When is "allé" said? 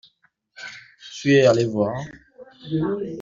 1.45-1.67